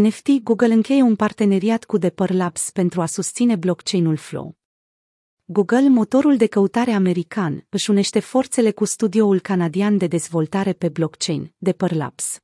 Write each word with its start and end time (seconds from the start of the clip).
NFT 0.00 0.28
Google 0.42 0.72
încheie 0.72 1.02
un 1.02 1.16
parteneriat 1.16 1.84
cu 1.84 1.96
Depper 1.96 2.30
Labs 2.30 2.70
pentru 2.70 3.00
a 3.00 3.06
susține 3.06 3.56
blockchain-ul 3.56 4.16
Flow. 4.16 4.56
Google, 5.44 5.88
motorul 5.88 6.36
de 6.36 6.46
căutare 6.46 6.90
american, 6.90 7.66
își 7.68 7.90
unește 7.90 8.20
forțele 8.20 8.70
cu 8.70 8.84
studioul 8.84 9.40
canadian 9.40 9.96
de 9.96 10.06
dezvoltare 10.06 10.72
pe 10.72 10.88
blockchain, 10.88 11.54
Depper 11.56 11.92
Labs. 11.92 12.38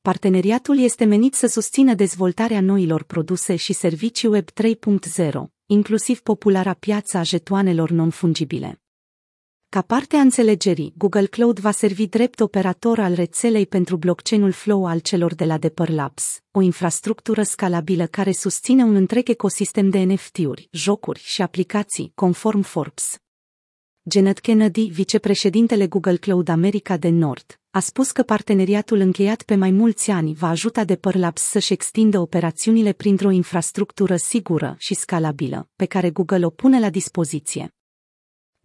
Parteneriatul 0.00 0.78
este 0.78 1.04
menit 1.04 1.34
să 1.34 1.46
susțină 1.46 1.94
dezvoltarea 1.94 2.60
noilor 2.60 3.02
produse 3.02 3.56
și 3.56 3.72
servicii 3.72 4.28
Web 4.28 4.48
3.0, 4.50 5.30
inclusiv 5.66 6.20
populara 6.20 6.72
piața 6.72 7.18
a 7.18 7.22
jetoanelor 7.22 7.90
non-fungibile. 7.90 8.80
Ca 9.70 9.82
parte 9.82 10.16
a 10.16 10.20
înțelegerii, 10.20 10.92
Google 10.96 11.26
Cloud 11.26 11.58
va 11.58 11.70
servi 11.70 12.06
drept 12.06 12.40
operator 12.40 12.98
al 12.98 13.14
rețelei 13.14 13.66
pentru 13.66 13.96
blockchain-ul 13.96 14.52
Flow 14.52 14.86
al 14.86 14.98
celor 14.98 15.34
de 15.34 15.44
la 15.44 15.58
Depper 15.58 15.88
Labs, 15.88 16.40
o 16.50 16.60
infrastructură 16.60 17.42
scalabilă 17.42 18.06
care 18.06 18.32
susține 18.32 18.82
un 18.82 18.94
întreg 18.94 19.28
ecosistem 19.28 19.90
de 19.90 19.98
NFT-uri, 19.98 20.68
jocuri 20.72 21.20
și 21.24 21.42
aplicații, 21.42 22.12
conform 22.14 22.60
Forbes. 22.60 23.18
Janet 24.10 24.38
Kennedy, 24.38 24.84
vicepreședintele 24.84 25.86
Google 25.86 26.16
Cloud 26.16 26.48
America 26.48 26.96
de 26.96 27.08
Nord, 27.08 27.60
a 27.70 27.80
spus 27.80 28.10
că 28.10 28.22
parteneriatul 28.22 28.98
încheiat 28.98 29.42
pe 29.42 29.54
mai 29.54 29.70
mulți 29.70 30.10
ani 30.10 30.34
va 30.34 30.48
ajuta 30.48 30.84
Depper 30.84 31.14
Labs 31.14 31.42
să-și 31.42 31.72
extindă 31.72 32.18
operațiunile 32.18 32.92
printr-o 32.92 33.30
infrastructură 33.30 34.16
sigură 34.16 34.74
și 34.78 34.94
scalabilă, 34.94 35.68
pe 35.76 35.84
care 35.84 36.10
Google 36.10 36.44
o 36.44 36.50
pune 36.50 36.80
la 36.80 36.90
dispoziție. 36.90 37.72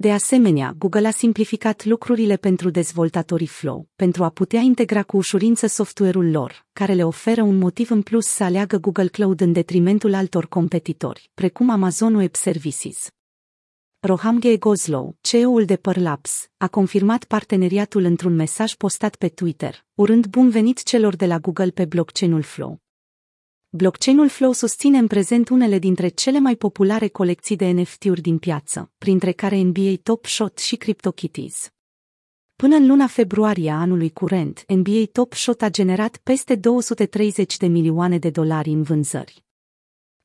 De 0.03 0.11
asemenea, 0.11 0.75
Google 0.77 1.07
a 1.07 1.11
simplificat 1.11 1.85
lucrurile 1.85 2.35
pentru 2.35 2.69
dezvoltatorii 2.69 3.47
Flow, 3.47 3.87
pentru 3.95 4.23
a 4.23 4.29
putea 4.29 4.59
integra 4.59 5.03
cu 5.03 5.17
ușurință 5.17 5.67
software-ul 5.67 6.31
lor, 6.31 6.65
care 6.73 6.93
le 6.93 7.03
oferă 7.03 7.41
un 7.41 7.57
motiv 7.57 7.91
în 7.91 8.01
plus 8.01 8.25
să 8.25 8.43
aleagă 8.43 8.77
Google 8.77 9.07
Cloud 9.07 9.41
în 9.41 9.51
detrimentul 9.51 10.13
altor 10.13 10.47
competitori, 10.47 11.29
precum 11.33 11.69
Amazon 11.69 12.15
Web 12.15 12.35
Services. 12.35 13.07
Rohamge 13.99 14.57
Goslow, 14.57 15.15
CEO-ul 15.21 15.65
de 15.65 15.75
Perlaps, 15.75 16.47
a 16.57 16.67
confirmat 16.67 17.23
parteneriatul 17.23 18.03
într-un 18.03 18.35
mesaj 18.35 18.73
postat 18.73 19.15
pe 19.15 19.27
Twitter, 19.27 19.85
urând 19.93 20.25
bun 20.25 20.49
venit 20.49 20.83
celor 20.83 21.15
de 21.15 21.25
la 21.25 21.39
Google 21.39 21.69
pe 21.69 21.85
blockchain-ul 21.85 22.41
Flow. 22.41 22.82
Blockchain-ul 23.75 24.29
Flow 24.29 24.51
susține 24.51 24.97
în 24.97 25.07
prezent 25.07 25.49
unele 25.49 25.79
dintre 25.79 26.07
cele 26.07 26.39
mai 26.39 26.55
populare 26.55 27.07
colecții 27.07 27.55
de 27.55 27.65
NFT-uri 27.65 28.21
din 28.21 28.37
piață, 28.37 28.91
printre 28.97 29.31
care 29.31 29.61
NBA 29.61 29.93
Top 30.03 30.25
Shot 30.25 30.57
și 30.57 30.75
CryptoKitties. 30.75 31.69
Până 32.55 32.75
în 32.75 32.87
luna 32.87 33.07
februarie 33.07 33.71
a 33.71 33.79
anului 33.79 34.09
curent, 34.09 34.63
NBA 34.67 35.03
Top 35.11 35.33
Shot 35.33 35.61
a 35.61 35.69
generat 35.69 36.17
peste 36.17 36.55
230 36.55 37.57
de 37.57 37.67
milioane 37.67 38.17
de 38.17 38.29
dolari 38.29 38.69
în 38.69 38.81
vânzări. 38.81 39.45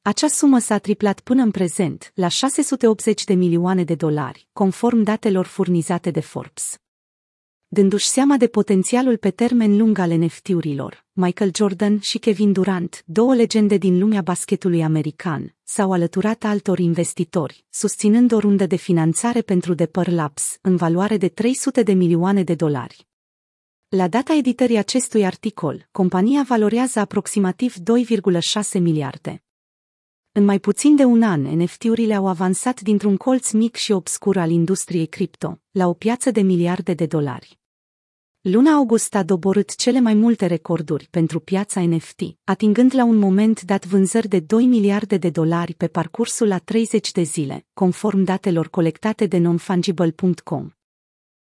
Acea 0.02 0.28
sumă 0.28 0.58
s-a 0.58 0.78
triplat 0.78 1.20
până 1.20 1.42
în 1.42 1.50
prezent, 1.50 2.12
la 2.14 2.28
680 2.28 3.24
de 3.24 3.34
milioane 3.34 3.84
de 3.84 3.94
dolari, 3.94 4.48
conform 4.52 5.02
datelor 5.02 5.46
furnizate 5.46 6.10
de 6.10 6.20
Forbes. 6.20 6.78
Dându-și 7.70 8.06
seama 8.06 8.36
de 8.36 8.47
potențialul 8.47 9.16
pe 9.16 9.30
termen 9.30 9.77
lung 9.77 9.98
al 9.98 10.11
NFT-urilor, 10.11 11.05
Michael 11.12 11.50
Jordan 11.55 12.00
și 12.00 12.19
Kevin 12.19 12.52
Durant, 12.52 13.02
două 13.06 13.34
legende 13.34 13.77
din 13.77 13.98
lumea 13.98 14.22
basketului 14.22 14.83
american, 14.83 15.55
s-au 15.64 15.92
alăturat 15.92 16.44
altor 16.44 16.78
investitori, 16.78 17.64
susținând 17.70 18.33
o 18.33 18.39
rundă 18.39 18.66
de 18.66 18.77
finanțare 18.77 19.41
pentru 19.41 19.74
Depper 19.74 20.08
Labs, 20.08 20.58
în 20.61 20.77
valoare 20.77 21.16
de 21.16 21.28
300 21.28 21.83
de 21.83 21.92
milioane 21.92 22.42
de 22.42 22.55
dolari. 22.55 23.06
La 23.89 24.08
data 24.08 24.34
editării 24.34 24.77
acestui 24.77 25.24
articol, 25.24 25.89
compania 25.91 26.44
valorează 26.48 26.98
aproximativ 26.98 27.74
2,6 27.74 28.80
miliarde. 28.80 29.42
În 30.33 30.44
mai 30.44 30.58
puțin 30.58 30.96
de 30.96 31.05
un 31.05 31.22
an, 31.22 31.42
NFT-urile 31.42 32.14
au 32.14 32.27
avansat 32.27 32.80
dintr-un 32.80 33.16
colț 33.16 33.50
mic 33.50 33.77
și 33.77 33.92
obscur 33.92 34.36
al 34.36 34.50
industriei 34.50 35.06
cripto, 35.06 35.61
la 35.70 35.86
o 35.86 35.92
piață 35.92 36.30
de 36.30 36.40
miliarde 36.40 36.95
de 36.95 37.06
dolari. 37.06 37.58
Luna 38.51 38.73
august 38.73 39.14
a 39.14 39.23
doborât 39.23 39.75
cele 39.75 40.01
mai 40.01 40.14
multe 40.14 40.47
recorduri 40.47 41.09
pentru 41.11 41.41
piața 41.41 41.81
NFT, 41.81 42.20
atingând 42.45 42.95
la 42.95 43.05
un 43.05 43.17
moment 43.17 43.63
dat 43.63 43.86
vânzări 43.86 44.29
de 44.29 44.41
2 44.41 44.67
miliarde 44.67 45.17
de 45.17 45.31
dolari 45.31 45.75
pe 45.75 45.86
parcursul 45.86 46.53
a 46.53 46.59
30 46.59 47.13
de 47.13 47.23
zile, 47.23 47.67
conform 47.75 48.23
datelor 48.23 48.69
colectate 48.69 49.27
de 49.27 49.39
nonfungible.com. 49.39 50.77